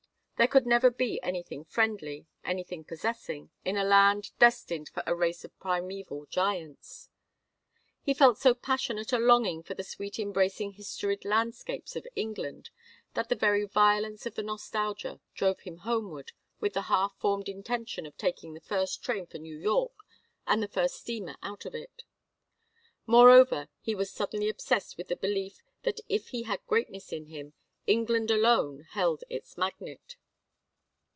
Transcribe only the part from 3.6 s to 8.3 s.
in a land destined for a race of primeval giants. He